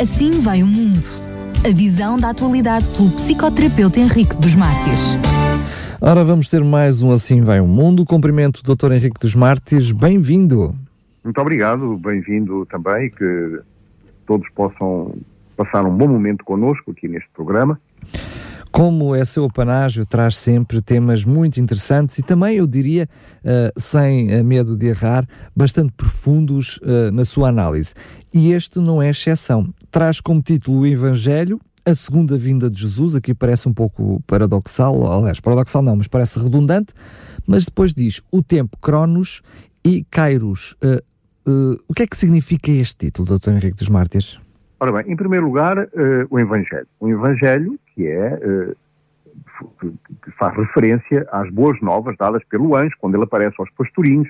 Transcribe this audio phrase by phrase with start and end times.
[0.00, 1.06] Assim vai o mundo.
[1.66, 5.16] A visão da atualidade pelo psicoterapeuta Henrique dos Mártires.
[5.98, 8.04] Ora, vamos ter mais um Assim Vai o Mundo.
[8.04, 8.92] Cumprimento o Dr.
[8.92, 9.92] Henrique dos Mártires.
[9.92, 10.74] Bem-vindo.
[11.24, 13.60] Muito obrigado, bem-vindo também, que
[14.26, 15.14] todos possam
[15.56, 17.80] passar um bom momento connosco aqui neste programa.
[18.76, 23.08] Como é seu apanágio, traz sempre temas muito interessantes e também, eu diria,
[23.42, 25.26] uh, sem medo de errar,
[25.56, 27.94] bastante profundos uh, na sua análise.
[28.34, 29.72] E este não é exceção.
[29.90, 35.10] Traz como título o Evangelho, a segunda vinda de Jesus, aqui parece um pouco paradoxal,
[35.10, 36.92] aliás, paradoxal não, mas parece redundante,
[37.46, 39.40] mas depois diz o tempo Cronos
[39.82, 40.76] e Kairos.
[40.84, 43.52] Uh, uh, o que é que significa este título, Dr.
[43.52, 44.38] Henrique dos Mártires?
[44.78, 45.88] Ora bem, em primeiro lugar, uh,
[46.30, 46.86] o Evangelho.
[47.00, 48.38] O Evangelho, que é
[50.22, 54.28] que faz referência às boas novas dadas pelo anjo, quando ele aparece aos pastorinhos,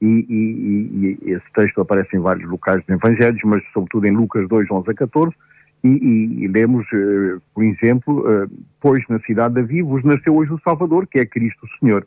[0.00, 4.48] e, e, e, esse texto aparece em vários locais dos Evangelhos, mas sobretudo em Lucas
[4.48, 5.34] 2, 11 a 14,
[5.82, 10.52] e, e lemos, uh, por exemplo, uh, pois na cidade de Davi vos nasceu hoje
[10.52, 12.06] o Salvador, que é Cristo o Senhor.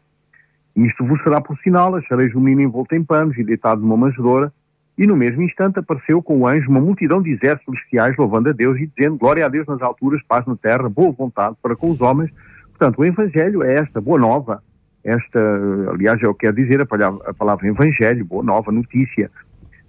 [0.75, 4.51] Isto vos será por sinal, achareis o menino envolto em panos e deitado numa manjedoura.
[4.97, 8.51] E no mesmo instante apareceu com o anjo uma multidão de exércitos celestiais louvando a
[8.51, 11.91] Deus e dizendo glória a Deus nas alturas, paz na terra, boa vontade para com
[11.91, 12.31] os homens.
[12.69, 14.63] Portanto, o Evangelho é esta boa nova,
[15.03, 15.39] esta,
[15.91, 19.29] aliás, é o que quer dizer a palavra, a palavra Evangelho, boa nova, notícia.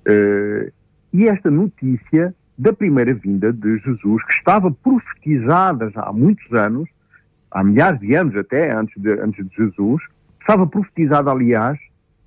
[0.07, 0.71] Uh,
[1.13, 6.89] e esta notícia da primeira vinda de Jesus, que estava profetizada já há muitos anos,
[7.51, 10.03] há milhares de anos até, antes de, antes de Jesus,
[10.41, 11.79] estava profetizada, aliás,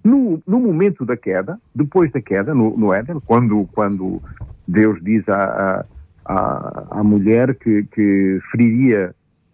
[0.03, 4.21] no, no momento da queda, depois da queda, no, no Éden, quando, quando
[4.67, 5.85] Deus diz à,
[6.25, 9.13] à, à mulher que, que feriria,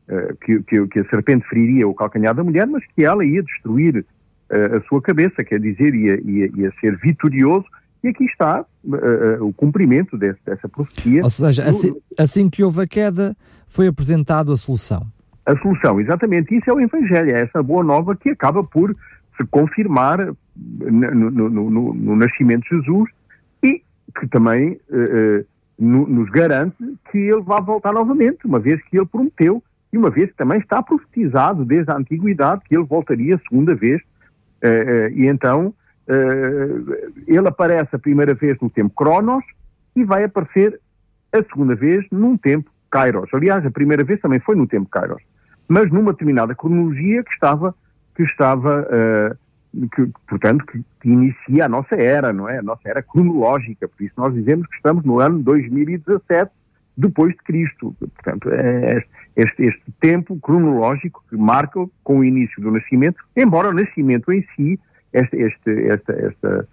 [0.09, 3.44] uh, que, que, que, a serpente feriria o calcanhar da mulher, mas que ela ia
[3.44, 7.66] destruir uh, a sua cabeça, quer dizer, ia, ia, ia ser vitorioso
[8.04, 11.23] e aqui está uh, uh, o cumprimento desse, dessa profecia.
[11.23, 13.36] Ou seja, assim, assim, que houve a queda,
[13.67, 15.06] foi apresentado a solução.
[15.45, 16.56] A solução, exatamente.
[16.56, 18.95] Isso é o Evangelho, é essa boa nova que acaba por
[19.36, 20.33] se confirmar
[20.80, 23.10] no, no, no, no nascimento de Jesus
[23.64, 23.82] e
[24.20, 25.45] que também uh,
[25.78, 26.78] nos garante
[27.12, 29.64] que ele vai voltar novamente, uma vez que ele prometeu
[29.94, 34.02] e uma vez que também está profetizado desde a antiguidade que ele voltaria segunda vez.
[35.14, 35.73] e então
[36.08, 39.44] Uh, ele aparece a primeira vez no tempo Cronos
[39.94, 40.80] e vai aparecer
[41.34, 43.30] a segunda vez num tempo Kairos.
[43.34, 45.22] Aliás, a primeira vez também foi no tempo Kairos,
[45.68, 47.76] mas numa determinada cronologia que estava,
[48.16, 49.38] que estava, uh,
[49.95, 52.60] que, portanto, que, que, inicia a nossa era, não é?
[52.60, 53.88] A nossa era cronológica.
[53.88, 56.52] Por isso nós dizemos que estamos no ano 2017
[56.95, 57.95] depois de Cristo.
[58.00, 59.04] Portanto, é
[59.36, 64.45] este, este tempo cronológico que marca com o início do nascimento, embora o nascimento em
[64.56, 64.80] si
[65.14, 66.67] este, este, esta, esta,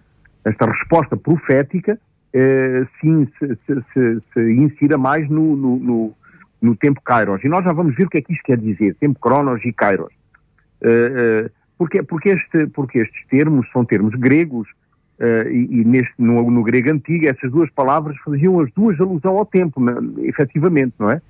[0.44, 1.99] esta resposta profética
[2.33, 6.15] eh, sim se, se, se, se, insira mais no, no, no,
[6.60, 7.44] no, tempo Kairos.
[7.44, 9.72] E nós já vamos ver o que é que isto quer dizer, tempo Cronos e
[9.72, 10.12] Kairos.
[10.83, 11.12] Eh,
[11.47, 14.68] eh, porque, porque, este, porque estes termos são termos gregos
[15.18, 19.38] eh, e, e, neste, no, no, grego antigo essas duas palavras faziam as duas alusão
[19.38, 21.20] ao tempo, na, efetivamente, não é?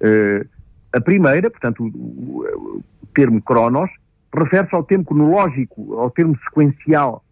[0.00, 0.46] Eh,
[0.92, 2.82] a primeira, portanto, o, o,
[3.14, 3.90] termo Cronos,
[4.34, 7.22] refere-se ao tempo cronológico, ao termo sequencial,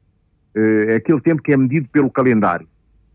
[0.54, 2.66] é aquele tempo que é medido pelo calendário.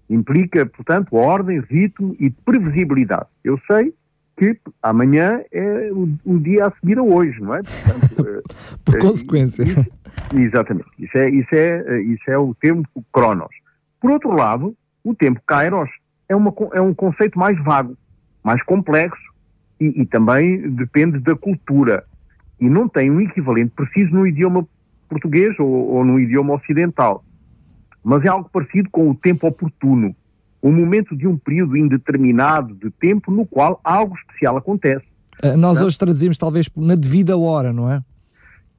[0.10, 3.28] Implica, portanto, ordem, ritmo e previsibilidade.
[3.44, 3.94] Eu sei
[4.38, 7.62] que amanhã é o, o dia a seguir a hoje, não é?
[7.64, 8.42] Portanto, eh,
[8.84, 9.64] Por consequência.
[9.64, 9.86] Isso,
[10.34, 10.90] exatamente.
[11.00, 13.54] Isso é, isso, é, isso é o tempo Cronos.
[14.00, 15.90] Por outro lado, o tempo Kairos
[16.28, 17.98] é, uma, é um conceito mais vago,
[18.44, 19.24] mais complexo
[19.80, 22.04] e, e também depende da cultura
[22.60, 24.68] e não tem um equivalente preciso no idioma
[25.10, 27.24] português ou, ou no idioma ocidental.
[28.04, 30.16] Mas é algo parecido com o tempo oportuno,
[30.62, 35.06] o momento de um período indeterminado de tempo no qual algo especial acontece.
[35.44, 38.02] Uh, nós hoje traduzimos talvez na devida hora, não é?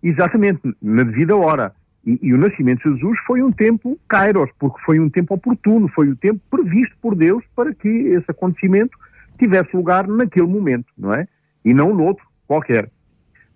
[0.03, 1.73] Exatamente, na devida hora.
[2.05, 5.89] E, e, o nascimento de Jesus foi um tempo kairos, porque foi um tempo oportuno,
[5.89, 8.97] foi o tempo previsto por Deus para que esse acontecimento
[9.39, 11.27] tivesse lugar naquele momento, não é?
[11.65, 12.91] E não noutro qualquer.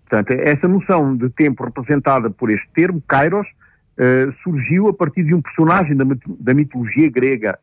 [0.07, 5.33] Portanto, essa noção de tempo representada por este termo, Kairos, uh, surgiu a partir de
[5.33, 6.03] um personagem da,
[6.39, 7.57] da mitologia grega.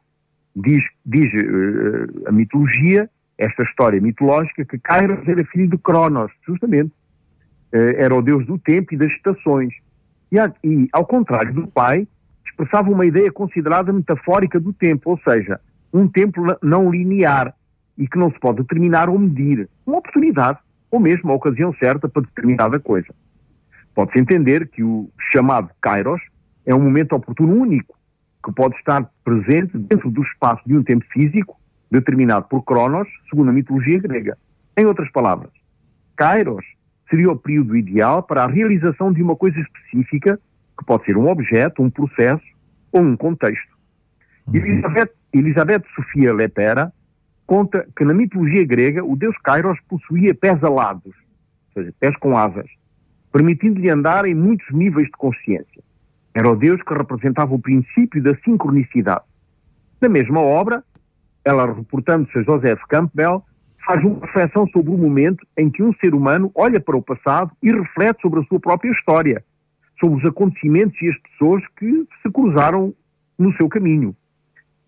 [0.60, 6.92] Diz, diz uh, a mitologia, esta história mitológica, que Kairos era filho de Cronos, justamente.
[7.72, 9.72] Uh, era o deus do tempo e das estações.
[10.32, 12.08] E, e, ao contrário do pai,
[12.44, 15.60] expressava uma ideia considerada metafórica do tempo, ou seja,
[15.92, 17.54] um tempo não linear
[17.96, 19.68] e que não se pode determinar ou medir.
[19.86, 20.58] Uma oportunidade
[20.90, 23.08] ou mesmo a ocasião certa para determinada coisa.
[23.94, 26.20] Pode-se entender que o chamado kairos
[26.64, 27.97] é um momento oportuno único,
[28.44, 31.58] que pode estar presente dentro do espaço de um tempo físico
[31.90, 34.36] determinado por Cronos, segundo a mitologia grega.
[34.76, 35.50] Em outras palavras,
[36.16, 36.64] Kairos
[37.08, 40.38] seria o período ideal para a realização de uma coisa específica,
[40.78, 42.44] que pode ser um objeto, um processo
[42.92, 43.76] ou um contexto.
[44.46, 44.56] Uhum.
[44.56, 46.92] Elizabeth, Elizabeth Sofia Lepera
[47.46, 51.14] conta que na mitologia grega o deus Kairos possuía pés alados,
[51.74, 52.70] ou seja, pés com asas,
[53.32, 55.82] permitindo-lhe andar em muitos níveis de consciência.
[56.34, 59.24] Era o deus que representava o princípio da sincronicidade.
[60.00, 60.84] Na mesma obra,
[61.44, 63.42] ela reportando-se a Joseph Campbell,
[63.84, 67.50] faz uma reflexão sobre o momento em que um ser humano olha para o passado
[67.62, 69.42] e reflete sobre a sua própria história,
[69.98, 72.94] sobre os acontecimentos e as pessoas que se cruzaram
[73.38, 74.14] no seu caminho.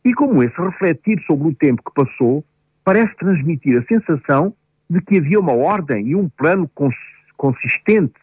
[0.05, 2.45] E como esse refletir sobre o tempo que passou
[2.85, 4.55] parece transmitir a sensação
[4.89, 6.95] de que havia uma ordem e um plano cons
[7.37, 8.15] consistente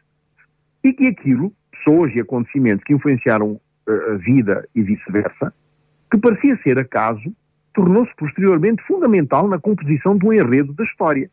[0.84, 1.52] e que aquilo,
[1.88, 5.54] pessoas e acontecimentos que influenciaram uh, a vida e vice-versa,
[6.12, 7.34] que parecia ser acaso,
[7.74, 11.30] tornou-se posteriormente fundamental na composição do enredo da história.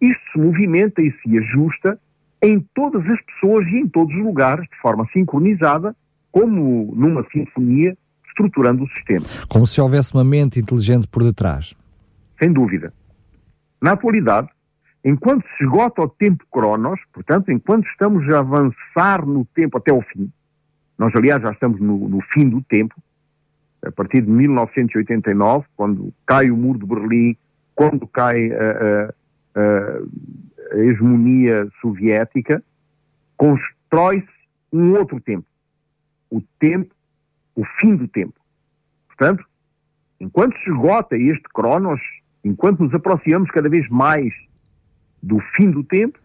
[0.00, 1.98] Isto se movimenta e se ajusta
[2.42, 5.96] em todas as pessoas e em todos os lugares, de forma sincronizada,
[6.30, 7.96] como numa sinfonia,
[8.28, 9.24] estruturando o sistema.
[9.48, 11.74] Como se houvesse uma mente inteligente por detrás.
[12.38, 12.92] Sem dúvida.
[13.80, 14.48] Na atualidade,
[15.04, 20.00] enquanto se esgota o tempo cronos, portanto, enquanto estamos a avançar no tempo até o
[20.00, 20.32] fim,
[20.98, 22.94] nós, aliás, já estamos no, no fim do tempo,
[23.84, 27.36] a partir de 1989, quando cai o muro de Berlim,
[27.74, 29.14] quando cai a,
[29.54, 29.98] a,
[30.72, 32.62] a hegemonia soviética,
[33.36, 34.26] constrói-se
[34.72, 35.46] um outro tempo.
[36.30, 36.94] O tempo,
[37.54, 38.34] o fim do tempo.
[39.08, 39.44] Portanto,
[40.18, 42.00] enquanto se esgota este cronos,
[42.42, 44.32] enquanto nos aproximamos cada vez mais
[45.26, 46.18] do fim do tempo,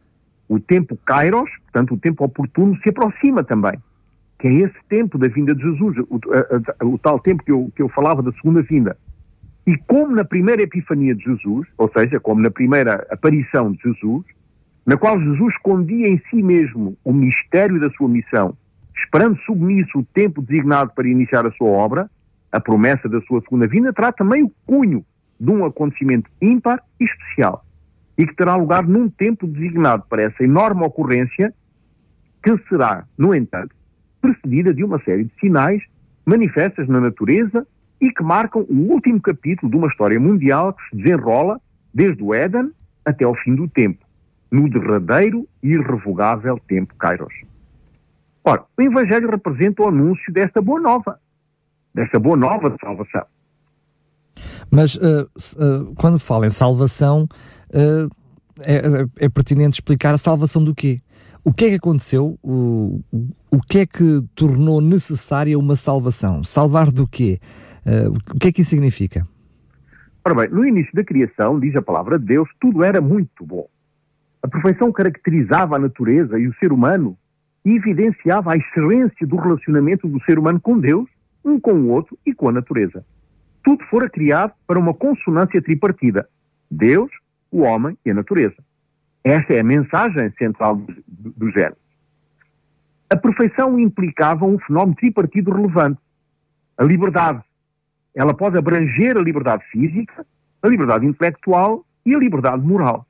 [0.48, 3.80] o tempo kairos, portanto o tempo oportuno, se aproxima também
[4.40, 7.51] que é esse tempo da vinda de Jesus, o, a, a, o tal tempo que
[7.51, 8.98] eu, que eu falava da segunda vinda.
[9.68, 14.24] E como na primeira epifania de Jesus, ou seja, como na primeira aparição de Jesus,
[14.86, 18.56] na qual Jesus escondia em si mesmo o mistério da sua missão,
[18.95, 22.10] esperando submisso o tempo designado para iniciar a sua obra,
[22.52, 25.06] a promessa da sua segunda vinda terá também o cunho
[25.40, 27.63] de um acontecimento ímpar e especial,
[28.19, 31.54] e que terá lugar num tempo designado para essa enorme ocorrência,
[32.44, 33.74] que será, no entanto,
[34.19, 35.81] precedida de uma série de sinais
[36.25, 37.66] manifestas na natureza
[38.01, 41.62] e que marcam o último capítulo de uma história mundial que se desenrola
[41.94, 42.71] desde o Éden
[43.06, 44.06] até ao fim do tempo,
[44.51, 47.33] no derradeiro e irrevogável tempo Kairos.
[48.44, 51.18] Ora, o Evangelho representa o anúncio desta boa nova,
[51.95, 53.25] desta boa nova de salvação.
[54.70, 57.28] Mas uh, uh, quando fala em salvação,
[57.70, 58.10] uh,
[58.62, 61.00] é, é, pertinente explicar a salvação do quê?
[61.44, 62.38] O que é que aconteceu?
[62.44, 63.02] O,
[63.50, 66.44] o que é que tornou necessária uma salvação?
[66.44, 67.40] Salvar do quê?
[68.34, 69.26] O que é que isso significa?
[70.24, 73.68] Ora bem, no início da criação, diz a palavra de Deus, tudo era muito bom.
[74.44, 77.18] A perfeição caracterizava a natureza e o ser humano
[77.66, 81.10] e evidenciava a excelência do relacionamento do ser humano com Deus,
[81.44, 83.04] um com o outro e com a natureza.
[83.64, 86.28] Tudo fora criado para uma consonância tripartida:
[86.70, 87.12] Deus,
[87.52, 88.56] o homem e a natureza.
[89.24, 91.78] Esta é a mensagem central do, do, Gênesis.
[93.10, 96.00] A perfeição implicava um fenómeno tripartido relevante.
[96.78, 97.44] A liberdade.
[98.16, 100.26] Ela pode abranger a liberdade física,
[100.62, 103.06] a liberdade intelectual e a liberdade moral.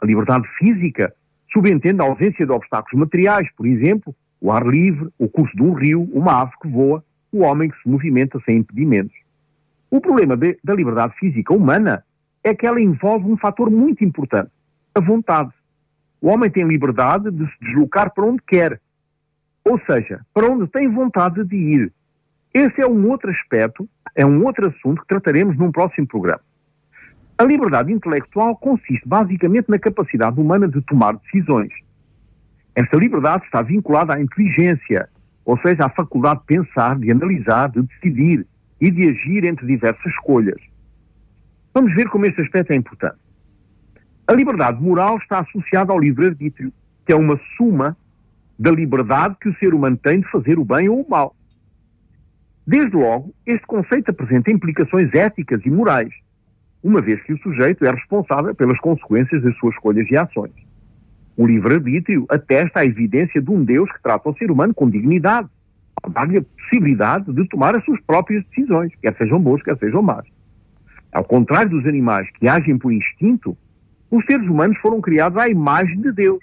[0.00, 1.12] A liberdade física
[1.52, 5.72] subentende a ausência de obstáculos materiais, por exemplo, o ar livre, o curso de um
[5.72, 9.14] rio, uma ave que voa, o homem que se movimenta sem impedimentos.
[9.90, 12.04] O problema de, da liberdade física humana
[12.44, 14.50] é que ela envolve um fator muito importante,
[14.94, 15.50] a vontade.
[16.20, 18.80] O homem tem liberdade de se deslocar para onde quer,
[19.64, 21.92] ou seja, para onde tem vontade de ir.
[22.54, 26.40] Esse é um outro aspecto, é um outro assunto que trataremos num próximo programa.
[27.36, 31.72] A liberdade intelectual consiste basicamente na capacidade humana de tomar decisões.
[32.74, 35.08] Esta liberdade está vinculada à inteligência,
[35.44, 38.46] ou seja, à faculdade de pensar, de analisar, de decidir
[38.80, 40.60] e de agir entre diversas escolhas.
[41.74, 43.18] Vamos ver como este aspecto é importante.
[44.26, 46.72] A liberdade moral está associada ao livre-arbítrio,
[47.04, 47.96] que é uma suma
[48.58, 51.34] da liberdade que o ser humano tem de fazer o bem ou o mal.
[52.66, 56.12] Desde logo, este conceito apresenta implicações éticas e morais,
[56.82, 60.52] uma vez que o sujeito é responsável pelas consequências das suas escolhas e ações.
[61.36, 65.48] O livre-arbítrio atesta a evidência de um Deus que trata o ser humano com dignidade,
[66.08, 70.24] dá-lhe a possibilidade de tomar as suas próprias decisões, quer sejam boas, quer sejam más.
[71.12, 73.56] Ao contrário dos animais que agem por instinto,
[74.10, 76.42] os seres humanos foram criados à imagem de Deus.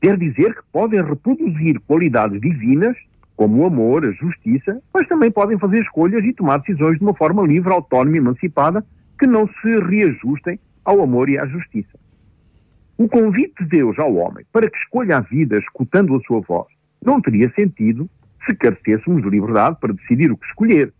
[0.00, 2.96] Quer dizer que podem reproduzir qualidades divinas
[3.36, 7.14] como o amor, a justiça, mas também podem fazer escolhas e tomar decisões de uma
[7.14, 8.84] forma livre, autónoma e emancipada,
[9.18, 11.98] que não se reajustem ao amor e à justiça.
[12.98, 16.68] O convite de Deus ao homem para que escolha a vida escutando a sua voz
[17.02, 18.10] não teria sentido
[18.46, 20.92] se carecêssemos de liberdade para decidir o que escolher.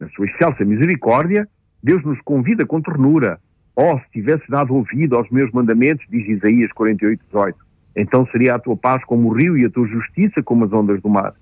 [0.00, 1.48] Na sua excelsa misericórdia,
[1.82, 3.40] Deus nos convida com ternura.
[3.74, 7.58] Oh, se tivesse dado ouvido aos meus mandamentos, diz Isaías 48, 18,
[7.96, 11.00] então seria a tua paz como o rio e a tua justiça como as ondas
[11.00, 11.34] do mar.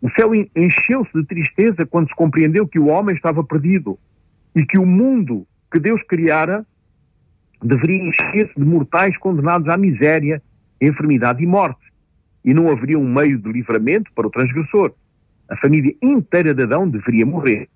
[0.00, 3.98] O céu encheu-se de tristeza quando se compreendeu que o homem estava perdido
[4.54, 6.66] e que o mundo que Deus criara
[7.62, 10.42] deveria encher-se de mortais condenados à miséria,
[10.80, 11.85] enfermidade e morte.
[12.46, 14.92] E não haveria um meio de livramento para o transgressor.
[15.50, 17.68] A família inteira de Adão deveria morrer.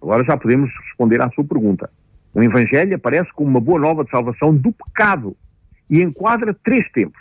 [0.00, 1.90] Agora já podemos responder à sua pergunta.
[2.32, 5.36] O Evangelho aparece como uma boa nova de salvação do pecado
[5.88, 7.20] e enquadra três tempos.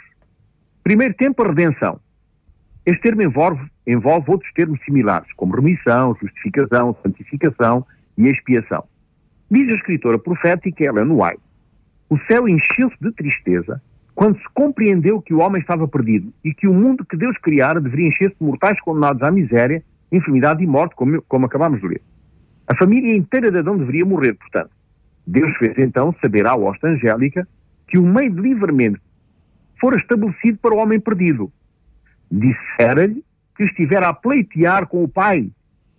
[0.84, 2.00] Primeiro tempo, a redenção.
[2.86, 7.86] Este termo envolve, envolve outros termos similares, como remissão, justificação, santificação
[8.18, 8.84] e expiação.
[9.52, 11.42] Diz a escritora profética Ellen White,
[12.10, 13.82] o céu encheu-se de tristeza
[14.20, 17.80] quando se compreendeu que o homem estava perdido e que o mundo que Deus criara
[17.80, 22.02] deveria encher-se de mortais condenados à miséria, enfermidade e morte, como, como acabámos de ler.
[22.68, 24.72] A família inteira de Adão deveria morrer, portanto.
[25.26, 27.48] Deus fez então saber à hosta angélica
[27.88, 29.00] que o meio de livramento
[29.80, 31.50] fora estabelecido para o homem perdido.
[32.30, 33.24] Dissera-lhe
[33.56, 35.50] que estivera a pleitear com o Pai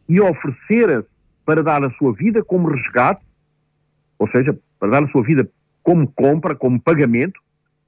[0.07, 1.09] e oferecera-se
[1.47, 3.25] para dar a sua vida como resgate,
[4.19, 5.49] ou seja, para dar a sua vida
[5.83, 7.41] como compra, como pagamento,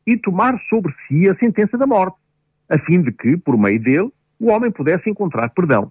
[0.07, 2.17] e tomar sobre si a sentença da morte,
[2.69, 5.91] a fim de que, por meio dele, o homem pudesse encontrar perdão.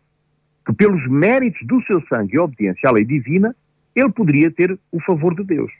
[0.65, 3.56] Que pelos méritos do seu sangue e obediência à lei divina,
[3.96, 5.72] ele poderia ter o favor de Deus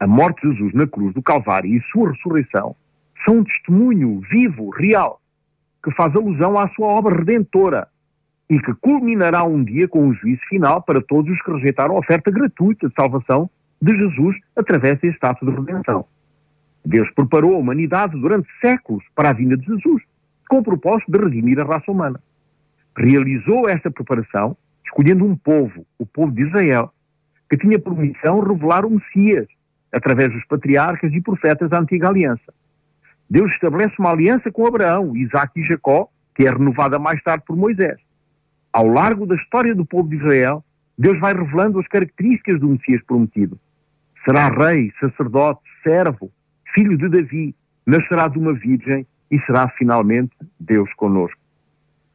[0.00, 2.74] a morte de Jesus na cruz do Calvário e sua ressurreição
[3.22, 5.20] são um testemunho vivo, real,
[5.84, 7.86] que faz alusão à sua obra redentora
[8.48, 11.98] e que culminará um dia com o juízo final para todos os que rejeitaram a
[11.98, 13.50] oferta gratuita de salvação
[13.80, 16.06] de Jesus através deste ato de redenção.
[16.84, 20.02] Deus preparou a humanidade durante séculos para a vinda de Jesus,
[20.48, 22.20] com o propósito de redimir a raça humana.
[22.96, 26.92] Realizou esta preparação escolhendo um povo, o povo de Israel,
[27.48, 29.46] que tinha por missão revelar o Messias,
[29.92, 32.52] através dos patriarcas e profetas da antiga aliança.
[33.28, 37.56] Deus estabelece uma aliança com Abraão, Isaac e Jacó, que é renovada mais tarde por
[37.56, 37.98] Moisés.
[38.72, 40.64] Ao largo da história do povo de Israel,
[40.98, 43.58] Deus vai revelando as características do Messias prometido.
[44.24, 46.30] Será rei, sacerdote, servo,
[46.74, 47.54] filho de Davi,
[47.86, 51.38] nascerá de uma virgem e será finalmente Deus conosco.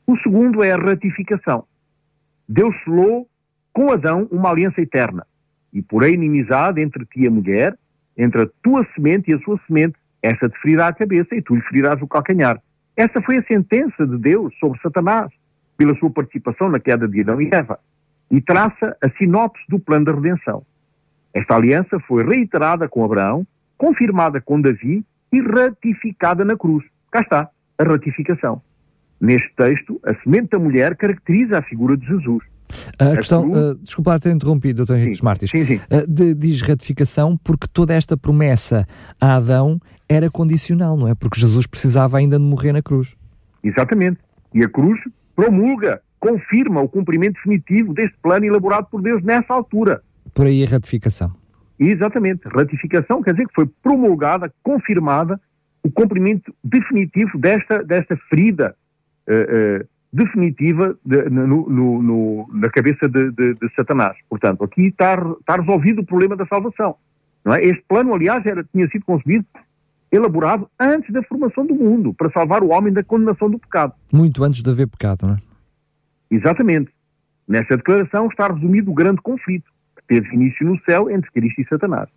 [0.07, 1.65] O segundo é a ratificação.
[2.47, 3.27] Deus selou
[3.73, 5.25] com Adão uma aliança eterna
[5.73, 7.77] e porém inimizade entre ti e a mulher,
[8.17, 11.53] entre a tua semente e a sua semente, esta te ferirá a cabeça e tu
[11.53, 12.61] lhe ferirás o calcanhar.
[12.95, 15.29] Esta foi a sentença de Deus sobre Satanás,
[15.75, 17.77] pela sua participação na queda de Adão e Eva,
[18.31, 20.63] e traça a sinopse do plano da redenção.
[21.33, 23.45] Esta aliança foi reiterada com Abraão,
[23.85, 26.83] confirmada com Davi e ratificada na cruz.
[27.11, 28.59] Cá está, a ratificação.
[29.21, 32.43] Neste texto, a semente da mulher caracteriza a figura de Jesus.
[32.97, 34.93] A, a questão, uh, desculpa ter interrompido, Dr.
[34.93, 35.75] Henrique dos Martins, sim, sim.
[35.75, 38.87] Uh, de, diz ratificação porque toda esta promessa
[39.21, 41.13] a Adão era condicional, não é?
[41.13, 43.15] Porque Jesus precisava ainda de morrer na cruz.
[43.63, 44.17] Exatamente.
[44.51, 44.99] E a cruz
[45.35, 50.01] promulga, confirma o cumprimento definitivo deste plano elaborado por Deus nessa altura.
[50.33, 51.44] Por aí a ratificação.
[51.79, 52.47] Exatamente.
[52.47, 55.39] Ratificação quer dizer que foi promulgada, confirmada
[55.83, 58.75] o cumprimento definitivo desta, desta ferida
[59.27, 64.17] uh, uh, definitiva de, no, no, no, na cabeça de, de, de, Satanás.
[64.29, 66.95] Portanto, aqui está, está resolvido o problema da salvação.
[67.45, 67.63] É?
[67.65, 69.45] Este plano, aliás, era, tinha sido concebido,
[70.11, 73.93] elaborado antes da formação do mundo, para salvar o homem da condenação do pecado.
[74.11, 75.37] Muito antes de haver pecado, não é?
[76.31, 76.91] Exatamente.
[77.47, 79.74] Nesta declaração está resumido o grande conflito
[80.07, 82.09] teve início no céu entre Cristo e Satanás.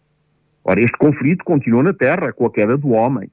[0.64, 3.30] Ora, este conflito continuou na terra com a queda do homem.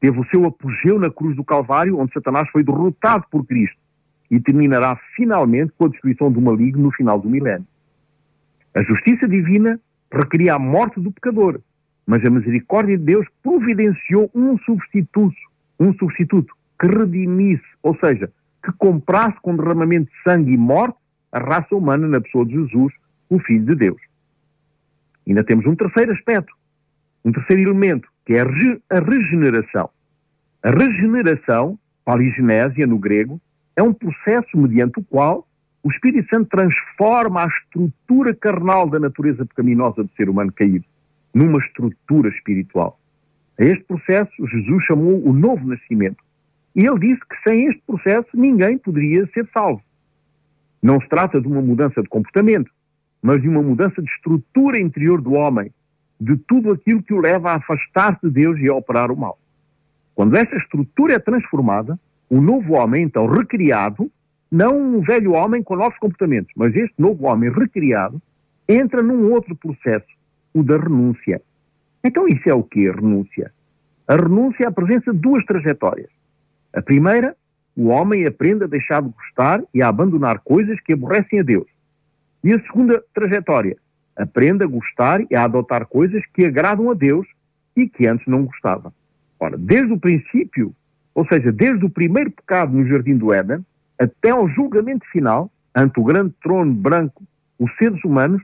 [0.00, 3.76] Teve o seu apogeu na cruz do Calvário, onde Satanás foi derrotado por Cristo
[4.30, 7.66] e terminará finalmente com a destruição do maligno no final do milénio.
[8.74, 9.80] A justiça divina
[10.12, 11.60] requeria a morte do pecador,
[12.06, 15.36] mas a misericórdia de Deus providenciou um substituto,
[15.78, 18.30] um substituto que redimisse, ou seja,
[18.62, 20.98] que comprasse com derramamento de sangue e morte
[21.30, 22.92] a raça humana na pessoa de Jesus,
[23.34, 24.00] o Filho de Deus.
[25.26, 26.54] Ainda temos um terceiro aspecto,
[27.24, 29.90] um terceiro elemento, que é a regeneração.
[30.62, 33.40] A regeneração, paligenésia no grego,
[33.76, 35.46] é um processo mediante o qual
[35.82, 40.84] o Espírito Santo transforma a estrutura carnal da natureza pecaminosa do ser humano caído
[41.34, 42.98] numa estrutura espiritual.
[43.58, 46.22] A este processo, Jesus chamou o novo nascimento.
[46.74, 49.82] E ele disse que sem este processo ninguém poderia ser salvo.
[50.82, 52.70] Não se trata de uma mudança de comportamento,
[53.24, 55.72] mas de uma mudança de estrutura interior do homem,
[56.20, 59.38] de tudo aquilo que o leva a afastar-se de Deus e a operar o mal.
[60.14, 64.10] Quando essa estrutura é transformada, o novo homem, então recriado,
[64.50, 68.20] não um velho homem com novos comportamentos, mas este novo homem recriado,
[68.68, 70.06] entra num outro processo,
[70.52, 71.40] o da renúncia.
[72.04, 72.90] Então isso é o que?
[72.90, 73.50] Renúncia.
[74.06, 76.10] A renúncia apresenta duas trajetórias.
[76.74, 77.34] A primeira,
[77.74, 81.73] o homem aprende a deixar de gostar e a abandonar coisas que aborrecem a Deus.
[82.44, 83.74] E a segunda trajetória,
[84.14, 87.26] aprende a gostar e a adotar coisas que agradam a Deus
[87.74, 88.92] e que antes não gostava.
[89.40, 90.74] Ora, desde o princípio,
[91.14, 93.64] ou seja, desde o primeiro pecado no Jardim do Éden,
[93.98, 97.22] até ao julgamento final, ante o grande trono branco,
[97.58, 98.42] os seres humanos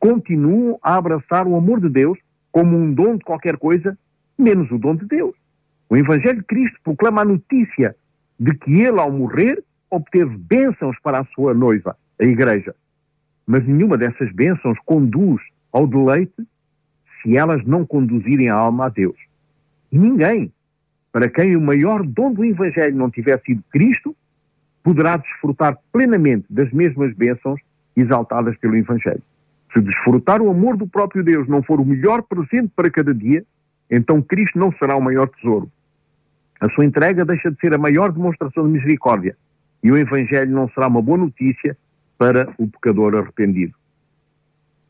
[0.00, 2.18] continuam a abraçar o amor de Deus
[2.50, 3.98] como um dom de qualquer coisa,
[4.38, 5.34] menos o dom de Deus.
[5.90, 7.94] O Evangelho de Cristo proclama a notícia
[8.40, 12.74] de que ele, ao morrer, obteve bênçãos para a sua noiva, a Igreja.
[13.46, 16.46] Mas nenhuma dessas bênçãos conduz ao deleite
[17.22, 19.16] se elas não conduzirem a alma a Deus.
[19.90, 20.52] E ninguém,
[21.12, 24.16] para quem o maior dom do Evangelho não tiver sido Cristo,
[24.82, 27.60] poderá desfrutar plenamente das mesmas bênçãos
[27.96, 29.22] exaltadas pelo Evangelho.
[29.72, 33.44] Se desfrutar o amor do próprio Deus não for o melhor presente para cada dia,
[33.90, 35.70] então Cristo não será o maior tesouro.
[36.60, 39.36] A sua entrega deixa de ser a maior demonstração de misericórdia
[39.82, 41.76] e o Evangelho não será uma boa notícia
[42.18, 43.74] para o pecador arrependido.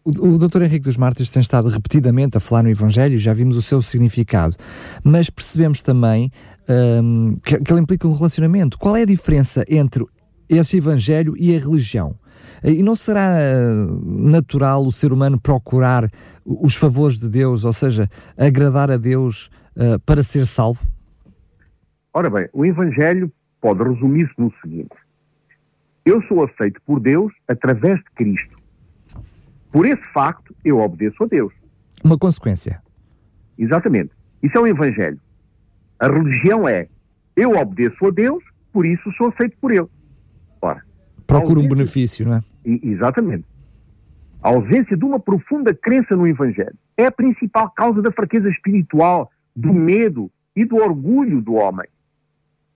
[0.04, 0.62] O, Dr.
[0.62, 4.56] Henrique dos Mártires tem estado repetidamente a falar no Evangelho, já vimos o seu significado,
[5.04, 6.30] mas percebemos também
[6.68, 8.76] um, que, que ele implica um relacionamento.
[8.78, 10.04] Qual é a diferença entre
[10.48, 12.16] esse Evangelho e a religião?
[12.64, 13.38] E não será
[14.04, 16.10] natural o ser humano procurar
[16.44, 20.80] os favores de Deus, ou seja, agradar a Deus uh, para ser salvo?
[22.12, 24.90] Ora bem, o Evangelho pode resumir-se no seguinte:
[26.04, 28.58] Eu sou aceito por Deus através de Cristo.
[29.70, 31.52] Por esse facto, eu obedeço a Deus.
[32.04, 32.82] Uma consequência.
[33.56, 34.10] Exatamente.
[34.42, 35.20] Isso é o Evangelho.
[35.98, 36.88] A religião é
[37.36, 39.86] eu obedeço a Deus, por isso sou aceito por Ele.
[40.60, 40.82] Ora,
[41.26, 42.42] Procura um benefício, não é?
[42.64, 43.44] Exatamente.
[44.42, 49.30] A ausência de uma profunda crença no Evangelho é a principal causa da fraqueza espiritual,
[49.54, 51.86] do medo e do orgulho do homem.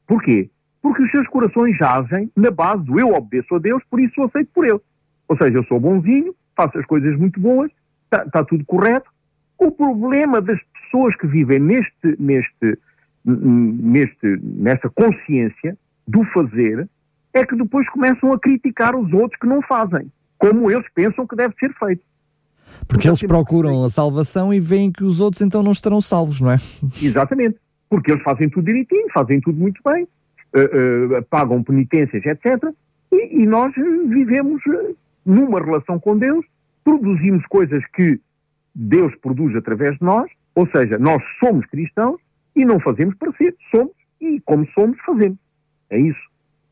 [0.06, 0.48] Porquê?
[0.86, 4.26] Porque os seus corações jazem na base do eu obedeço a Deus, por isso sou
[4.26, 4.78] aceito por Ele.
[5.26, 7.72] Ou seja, eu sou bonzinho, faço as coisas muito boas,
[8.04, 9.10] está tá tudo correto.
[9.58, 12.78] O problema das pessoas que vivem neste, neste,
[13.24, 16.88] neste, nessa consciência do fazer
[17.34, 21.34] é que depois começam a criticar os outros que não fazem, como eles pensam que
[21.34, 22.02] deve ser feito.
[22.86, 26.52] Porque eles procuram a salvação e veem que os outros então não estarão salvos, não
[26.52, 26.60] é?
[27.02, 27.56] Exatamente.
[27.90, 30.06] Porque eles fazem tudo direitinho, fazem tudo muito bem,
[30.56, 32.72] uh, uh, pagam penitências, etc.
[33.12, 36.44] E, e nós vivemos eh, numa relação com Deus,
[36.84, 38.20] produzimos coisas que
[38.74, 42.20] Deus produz através de nós, ou seja, nós somos cristãos
[42.54, 45.38] e não fazemos para ser, somos e como somos, fazemos.
[45.90, 46.20] É isso.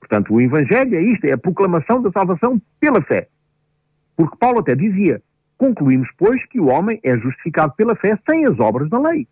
[0.01, 3.29] Portanto, o Evangelho é isto, é a proclamação da salvação pela fé.
[4.17, 5.23] Porque Paulo até dizia:
[5.57, 9.27] concluímos, pois, que o homem é justificado pela fé sem as obras da lei.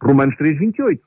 [0.00, 1.02] Romanos 3, 28.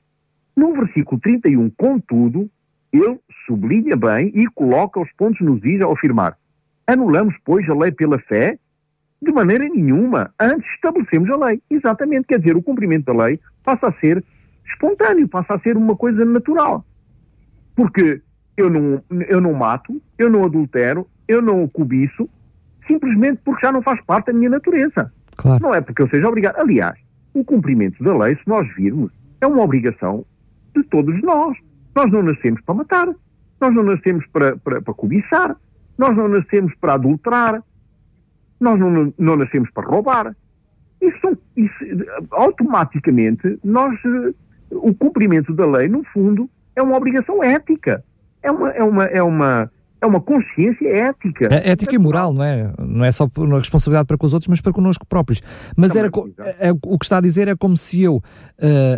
[0.60, 2.50] No versículo 31, contudo,
[2.92, 6.38] ele sublinha bem e coloca os pontos nos is ao afirmar:
[6.86, 8.60] anulamos, pois, a lei pela fé?
[9.22, 10.34] De maneira nenhuma.
[10.38, 11.62] Antes estabelecemos a lei.
[11.70, 12.28] Exatamente.
[12.28, 14.22] Quer dizer, o cumprimento da lei passa a ser
[14.66, 16.84] espontâneo, passa a ser uma coisa natural.
[17.74, 18.22] Porque
[18.58, 22.30] eu não, eu não mato, eu não adultero, eu não cobiço,
[22.86, 25.10] simplesmente porque já não faz parte da minha natureza.
[25.38, 25.64] Claro.
[25.64, 26.58] Não é porque eu seja obrigado.
[26.58, 27.00] Aliás,
[27.34, 30.26] o cumprimento da lei, se nós virmos, é uma obrigação
[30.76, 31.58] de todos nós.
[31.96, 33.08] Nós não nascemos para matar,
[33.60, 35.56] nós não nascemos para, para, para cobiçar,
[35.98, 37.64] nós não nascemos para adulterar,
[38.60, 40.36] nós não, não nascemos para roubar.
[41.02, 41.74] Isso, isso
[42.32, 44.34] automaticamente, nós, eh,
[44.72, 48.04] o cumprimento da lei, no fundo, é uma obrigação ética
[48.42, 51.48] é uma, é uma, é uma, é uma consciência ética.
[51.52, 52.74] É ética e moral, não é?
[52.80, 55.42] Não é só uma responsabilidade para com os outros, mas para connosco próprios.
[55.76, 58.22] Mas Também, era, é, o que está a dizer é como se eu uh,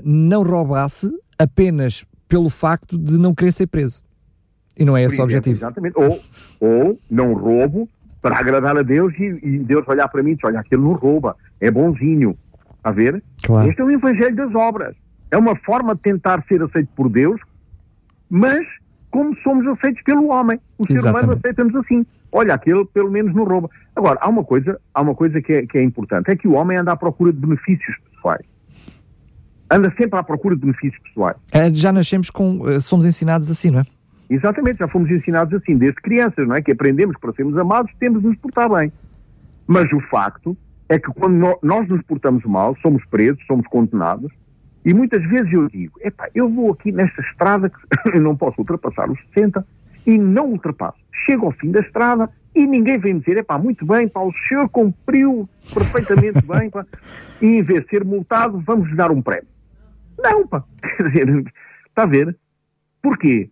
[0.04, 1.08] não roubasse
[1.42, 4.02] apenas pelo facto de não querer ser preso.
[4.78, 5.58] E não é esse o objetivo.
[5.58, 5.98] Exatamente.
[5.98, 6.22] Ou,
[6.60, 7.90] ou não roubo
[8.22, 10.94] para agradar a Deus e, e Deus olhar para mim e dizer, olha, aquele não
[10.94, 12.38] rouba, é bonzinho.
[12.84, 13.22] A ver?
[13.44, 13.70] Claro.
[13.70, 14.96] Este é o evangelho das obras.
[15.30, 17.40] É uma forma de tentar ser aceito por Deus,
[18.30, 18.66] mas
[19.10, 20.60] como somos aceitos pelo homem.
[20.78, 22.06] O ser humano aceita-nos assim.
[22.32, 23.70] Olha, aquele pelo menos não rouba.
[23.96, 26.54] Agora, há uma coisa, há uma coisa que, é, que é importante, é que o
[26.54, 28.46] homem anda à procura de benefícios pessoais.
[29.72, 31.38] Anda sempre à procura de benefícios pessoais.
[31.54, 33.84] É, já nascemos com, eh, somos ensinados assim, não é?
[34.30, 36.62] Exatamente, já fomos ensinados assim, desde crianças, não é?
[36.62, 38.92] Que aprendemos que para sermos amados temos de nos portar bem.
[39.66, 40.56] Mas o facto
[40.90, 44.32] é que quando nós nos portamos mal, somos presos, somos condenados,
[44.84, 47.78] e muitas vezes eu digo, epá, eu vou aqui nesta estrada que
[48.14, 49.66] eu não posso ultrapassar os 60
[50.06, 50.98] e não ultrapasso.
[51.26, 54.68] Chego ao fim da estrada e ninguém vem dizer, epá, muito bem, pá, o senhor
[54.70, 56.86] cumpriu perfeitamente bem, pá,
[57.42, 59.51] e em vez de ser multado, vamos dar um prémio.
[60.22, 60.64] Não, pá,
[60.98, 61.54] quer dizer,
[61.88, 62.36] está a ver?
[63.02, 63.50] Porquê?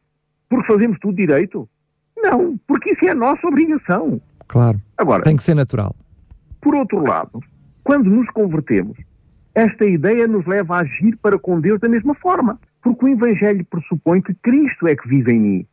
[0.50, 1.68] Porque fazemos tudo direito?
[2.18, 4.22] Não, porque isso é a nossa obrigação.
[4.48, 4.80] Claro.
[4.98, 5.96] Agora, tem que ser natural.
[6.62, 7.42] Por outro lado,
[7.84, 8.98] quando nos convertemos,
[9.56, 13.66] esta ideia nos leva a agir para com Deus da mesma forma, porque o Evangelho
[13.66, 15.66] pressupõe que Cristo é que vive em mim.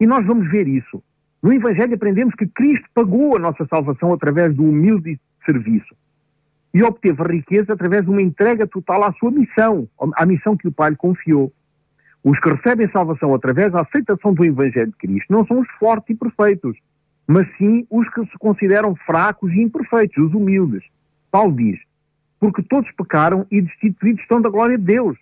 [0.00, 1.02] E nós vamos ver isso.
[1.42, 5.94] No Evangelho aprendemos que Cristo pagou a nossa salvação através do humilde serviço
[6.72, 10.72] e obteve riqueza através de uma entrega total à sua missão, à missão que o
[10.72, 11.52] Pai lhe confiou.
[12.22, 16.10] Os que recebem salvação através da aceitação do Evangelho de Cristo não são os fortes
[16.10, 16.76] e perfeitos,
[17.26, 20.84] mas sim os que se consideram fracos e imperfeitos, os humildes.
[21.30, 21.78] Paulo diz:
[22.40, 25.16] Porque todos pecaram e destituídos estão da glória de Deus,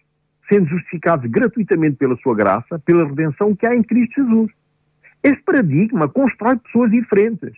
[0.48, 4.50] sendo justificados gratuitamente pela sua graça, pela redenção que há em Cristo Jesus.
[5.22, 7.52] Este paradigma constrói pessoas diferentes,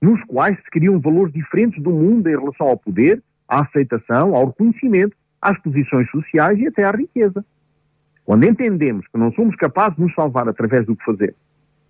[0.00, 4.46] nos quais se criam valores diferentes do mundo em relação ao poder, à aceitação, ao
[4.46, 7.44] reconhecimento, às posições sociais e até à riqueza.
[8.24, 11.34] Quando entendemos que não somos capazes de nos salvar através do que fazer,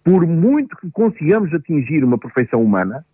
[0.03, 3.05] por muito que consigamos atingir uma perfeição humana,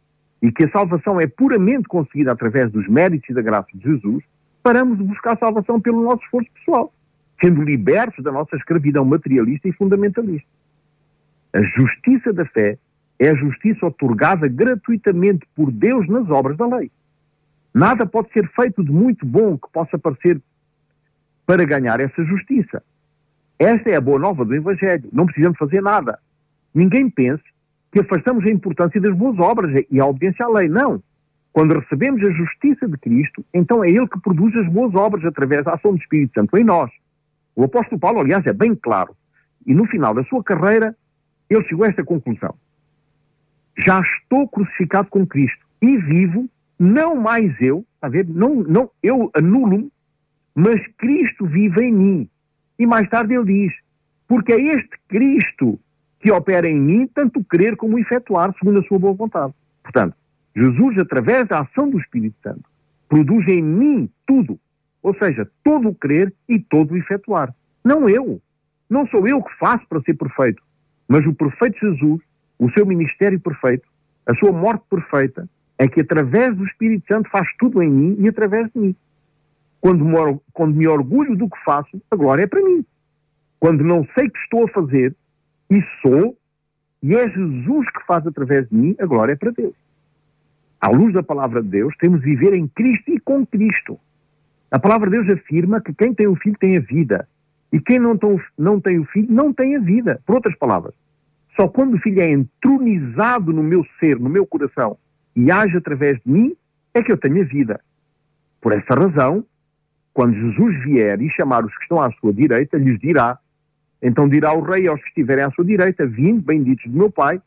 [0.40, 4.24] e que a salvação é puramente conseguida através dos méritos e da graça de Jesus,
[4.62, 6.92] paramos de buscar salvação pelo nosso esforço pessoal,
[7.40, 10.48] sendo libertos da nossa escravidão materialista e fundamentalista.
[11.52, 12.78] A justiça da fé
[13.18, 16.90] é a justiça otorgada gratuitamente por Deus nas obras da lei.
[17.78, 20.42] Nada pode ser feito de muito bom que possa parecer
[21.46, 22.82] para ganhar essa justiça.
[23.56, 25.08] Esta é a boa nova do Evangelho.
[25.12, 26.18] Não precisamos fazer nada.
[26.74, 27.44] Ninguém pense
[27.92, 30.68] que afastamos a importância das boas obras e a obediência à lei.
[30.68, 31.00] Não.
[31.52, 35.64] Quando recebemos a justiça de Cristo, então é Ele que produz as boas obras através
[35.64, 36.90] da ação do Espírito Santo em nós.
[37.54, 39.14] O apóstolo Paulo, aliás, é bem claro.
[39.64, 40.96] E no final da sua carreira,
[41.48, 42.56] ele chegou a esta conclusão.
[43.86, 48.26] Já estou crucificado com Cristo e vivo, não mais eu, está a ver?
[48.28, 49.90] Não, não, eu anulo-me,
[50.54, 52.30] mas Cristo vive em mim.
[52.78, 53.74] E mais tarde ele diz:
[54.26, 55.78] Porque é este Cristo
[56.20, 59.52] que opera em mim, tanto crer como efetuar, segundo a sua boa vontade.
[59.82, 60.16] Portanto,
[60.54, 62.64] Jesus, através da ação do Espírito Santo,
[63.08, 64.58] produz em mim tudo,
[65.02, 67.54] ou seja, todo o crer e todo o efetuar.
[67.84, 68.40] Não eu.
[68.90, 70.62] Não sou eu que faço para ser perfeito,
[71.06, 72.20] mas o perfeito Jesus,
[72.58, 73.86] o seu ministério perfeito,
[74.26, 78.28] a sua morte perfeita, é que através do Espírito Santo faz tudo em mim e
[78.28, 78.96] através de mim.
[79.80, 82.84] Quando me, quando me orgulho do que faço, a glória é para mim.
[83.60, 85.14] Quando não sei o que estou a fazer,
[85.70, 86.36] e sou,
[87.02, 89.74] e é Jesus que faz através de mim, a glória é para Deus.
[90.80, 93.98] À luz da palavra de Deus, temos de viver em Cristo e com Cristo.
[94.70, 97.28] A palavra de Deus afirma que quem tem o filho tem a vida.
[97.72, 98.18] E quem não
[98.56, 100.20] não tem o filho não tem a vida.
[100.26, 100.94] Por outras palavras,
[101.54, 104.96] só quando o filho é entronizado no meu ser, no meu coração,
[105.38, 106.56] e age através de mim,
[106.92, 107.80] é que eu tenho a vida.
[108.60, 109.44] Por essa razão,
[110.12, 113.38] quando Jesus vier e chamar os que estão à sua direita, lhes dirá:
[114.02, 117.40] Então dirá o rei aos que estiverem à sua direita: Vinde, benditos do meu Pai,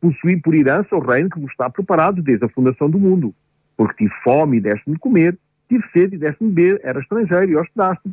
[0.00, 3.32] possuí por herança o reino que vos está preparado desde a fundação do mundo.
[3.76, 7.52] Porque tive fome e deste-me de comer, tive sede e deste-me de beber, era estrangeiro
[7.52, 8.12] e hospedaste-me.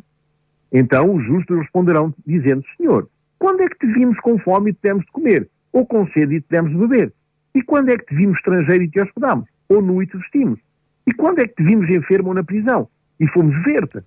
[0.72, 4.82] Então os justos responderão, dizendo: Senhor, quando é que te vimos com fome e te
[4.84, 5.48] demos de comer?
[5.72, 7.12] Ou com sede e te demos de beber?
[7.54, 9.46] E quando é que te vimos estrangeiro e te hospedamos?
[9.68, 10.58] Ou nu e te vestimos?
[11.06, 12.88] E quando é que te vimos enfermo ou na prisão?
[13.18, 14.02] e fomos ver-te.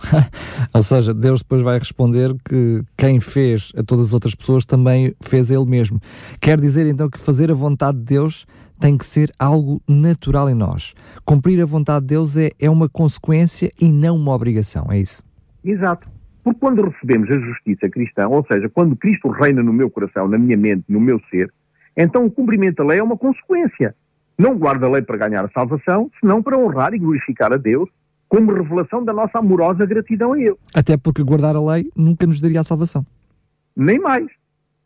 [0.72, 5.14] Ou seja, Deus depois vai responder que quem fez a todas as outras pessoas também
[5.20, 6.00] fez a Ele mesmo.
[6.40, 8.46] Quer dizer então que fazer a vontade de Deus
[8.80, 10.94] tem que ser algo natural em nós.
[11.26, 15.22] Cumprir a vontade de Deus é, é uma consequência e não uma obrigação, é isso?
[15.62, 16.08] Exato.
[16.42, 20.38] Porque quando recebemos a justiça cristã, ou seja, quando Cristo reina no meu coração, na
[20.38, 21.52] minha mente, no meu ser,
[22.02, 23.94] então o cumprimento da lei é uma consequência.
[24.38, 27.88] Não guarda a lei para ganhar a salvação, senão para honrar e glorificar a Deus
[28.28, 30.56] como revelação da nossa amorosa gratidão a Ele.
[30.72, 33.04] Até porque guardar a lei nunca nos daria a salvação.
[33.76, 34.26] Nem mais.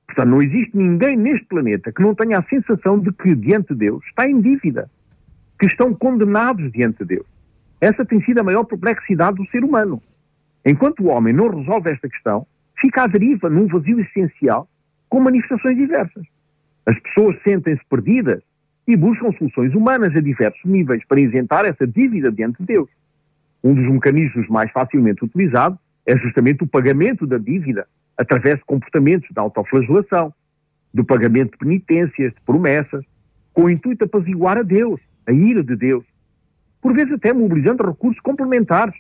[0.07, 3.81] Portanto, não existe ninguém neste planeta que não tenha a sensação de que, diante de
[3.81, 4.91] Deus, está em dívida,
[5.59, 7.27] que estão condenados diante de Deus.
[7.81, 10.03] Essa tem sido a maior perplexidade do ser humano.
[10.65, 12.47] Enquanto o homem não resolve esta questão,
[12.81, 14.69] fica à deriva num vazio essencial
[15.09, 16.25] com manifestações diversas.
[16.87, 18.43] As pessoas sentem-se perdidas
[18.87, 22.89] e buscam soluções humanas a diversos níveis para isentar essa dívida diante de Deus.
[23.63, 29.29] Um dos mecanismos mais facilmente utilizados é justamente o pagamento da dívida através de comportamentos
[29.31, 30.33] de autoflagelação,
[30.93, 33.05] do pagamento de penitências, de promessas,
[33.53, 36.05] com o intuito de apaziguar a Deus, a ira de Deus,
[36.81, 38.95] por vezes até mobilizando recursos complementares,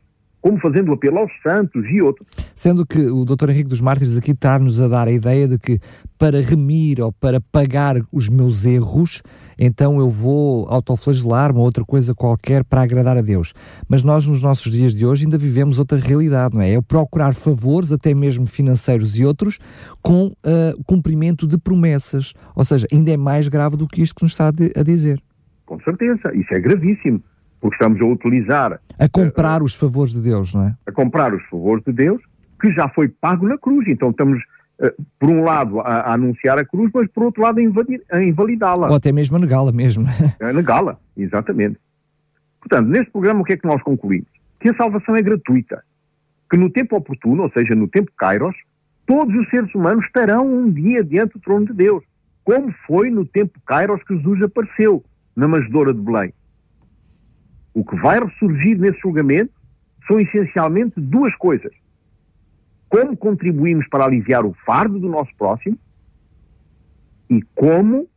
[0.45, 2.29] como fazendo apelo aos santos e outros.
[2.55, 3.49] Sendo que o Dr.
[3.49, 5.81] Henrique dos Mártires aqui está-nos a dar a ideia de que
[6.19, 9.23] para remir ou para pagar os meus erros,
[9.59, 13.55] então eu vou autoflagelar-me ou outra coisa qualquer para agradar a Deus.
[13.89, 16.75] Mas nós, nos nossos dias de hoje, ainda vivemos outra realidade, não é?
[16.75, 19.59] É procurar favores, até mesmo financeiros e outros,
[20.03, 22.35] com uh, cumprimento de promessas.
[22.55, 25.19] Ou seja, ainda é mais grave do que isto que nos está a dizer.
[25.65, 27.23] Com certeza, isso é gravíssimo
[27.65, 28.79] porque estamos a utilizar.
[28.99, 30.75] A comprar os favores de Deus, não é?
[30.87, 32.21] A comprar os favores de Deus,
[32.61, 33.89] que já foi pago na cruz.
[33.89, 34.39] Então estamos,
[34.83, 38.23] uh, por um lado, a, a, anunciar a cruz, mas por outro lado, a, a
[38.23, 38.89] invalidá-la.
[38.91, 40.05] Ou até mesmo a negá-la mesmo.
[40.43, 41.79] A negá-la, exatamente.
[42.61, 44.29] Portanto, neste programa, o que é que nós concluímos?
[44.61, 45.83] Que a salvação é gratuita.
[46.51, 48.57] Que no tempo oportuno, ou seja, no tempo Kairos,
[49.07, 52.05] todos os seres humanos estarão um dia diante do trono de Deus.
[52.45, 55.03] Como foi no tempo Kairos que Jesus apareceu
[55.35, 56.35] na manjedoura de Belém.
[57.75, 59.53] O que vai ressurgir nesse julgamento
[60.07, 61.73] são essencialmente duas coisas.
[62.89, 65.77] Como contribuímos para aliviar o fardo do nosso próximo
[67.29, 68.09] e como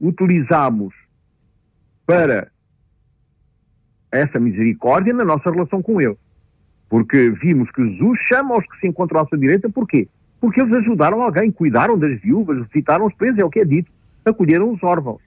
[0.00, 0.94] utilizamos
[2.06, 2.50] para
[4.10, 6.16] essa misericórdia na nossa relação com Ele.
[6.88, 10.08] Porque vimos que Jesus chama os que se encontram à sua direita, porquê?
[10.40, 13.92] Porque eles ajudaram alguém, cuidaram das viúvas, visitaram os presos, é o que é dito,
[14.24, 15.20] acolheram os órfãos.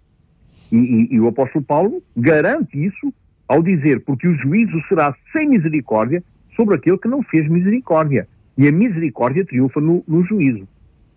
[0.72, 3.14] E, e, e o apóstolo Paulo garante isso
[3.48, 6.24] ao dizer, porque o juízo será sem misericórdia
[6.56, 8.28] sobre aquele que não fez misericórdia.
[8.58, 10.68] E a misericórdia triunfa no, no juízo.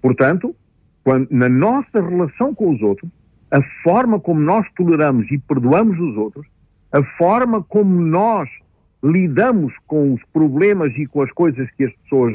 [0.00, 0.54] Portanto,
[1.04, 3.10] quando, na nossa relação com os outros,
[3.50, 6.46] a forma como nós toleramos e perdoamos os outros,
[6.92, 8.48] a forma como nós
[9.02, 12.34] lidamos com os problemas e com as coisas que as pessoas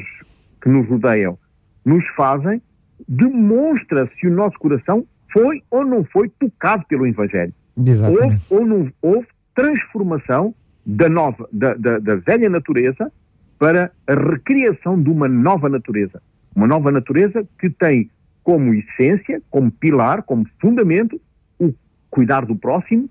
[0.62, 1.38] que nos rodeiam
[1.84, 2.62] nos fazem,
[3.08, 7.54] demonstra se o nosso coração foi ou não foi tocado pelo Evangelho.
[7.77, 8.41] Exatamente.
[8.49, 10.54] Houve ou não houve transformação
[10.86, 13.12] da, nova, da, da, da velha natureza
[13.60, 16.22] para a recriação de uma nova natureza.
[16.56, 18.10] Uma nova natureza que tem
[18.44, 21.22] como essência, como pilar, como fundamento,
[21.60, 21.74] o
[22.10, 23.10] cuidar do próximo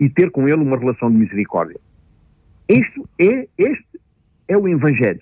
[0.00, 1.78] e ter com ele uma relação de misericórdia.
[2.68, 4.00] Este é, este
[4.48, 5.20] é o Evangelho.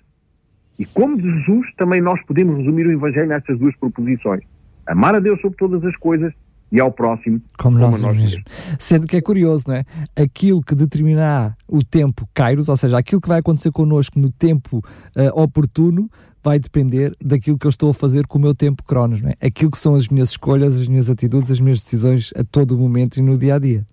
[0.79, 4.41] E como Jesus, também nós podemos resumir o Evangelho nestas duas proposições.
[4.87, 6.33] Amar a Deus sobre todas as coisas
[6.71, 8.43] e ao próximo como, como nós, nós mesmos.
[8.79, 9.83] Sendo que é curioso, não é?
[10.15, 14.77] Aquilo que determinará o tempo Kairos, ou seja, aquilo que vai acontecer connosco no tempo
[14.77, 16.09] uh, oportuno,
[16.43, 19.45] vai depender daquilo que eu estou a fazer com o meu tempo Cronos, não é?
[19.45, 23.17] Aquilo que são as minhas escolhas, as minhas atitudes, as minhas decisões a todo momento
[23.17, 23.85] e no dia a dia.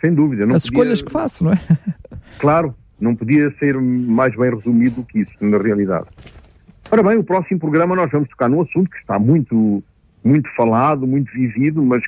[0.00, 0.46] Sem dúvida.
[0.46, 0.78] Não as podia...
[0.78, 1.60] escolhas que faço, não é?
[2.38, 6.06] Claro, não podia ser mais bem resumido do que isso, na realidade.
[6.90, 9.82] Ora bem, o próximo programa nós vamos tocar num assunto que está muito,
[10.22, 12.02] muito falado, muito vivido, mas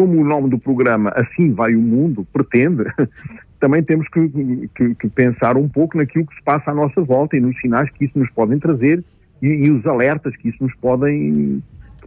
[0.00, 2.84] como o nome do programa Assim Vai o Mundo pretende,
[3.60, 7.36] também temos que, que, que, pensar um pouco naquilo que se passa à nossa volta
[7.36, 9.04] e nos sinais que isso nos podem trazer
[9.42, 11.62] e, e os alertas que isso nos podem,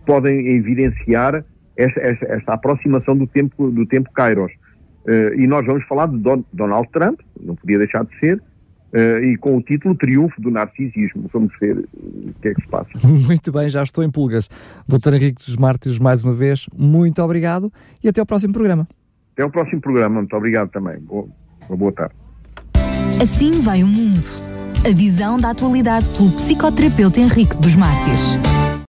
[0.07, 1.45] podem evidenciar
[1.77, 4.51] esta, esta, esta, aproximação do tempo, do tempo Kairos.
[5.05, 8.41] Uh, e nós vamos falar de Don, Donald Trump, não podia deixar de ser,
[8.93, 11.27] Uh, e com o título Triunfo do Narcisismo.
[11.33, 12.89] Vamos ver o que é que se passa.
[13.03, 14.47] Muito bem, já estou em pulgas.
[14.87, 18.87] Doutor Henrique dos Mártires, mais uma vez, muito obrigado e até ao próximo programa.
[19.33, 20.99] Até ao próximo programa, muito obrigado também.
[20.99, 21.27] Boa,
[21.67, 22.13] uma boa tarde.
[23.21, 24.27] Assim vai o mundo.
[24.85, 28.37] A visão da atualidade pelo psicoterapeuta Henrique dos Mártires.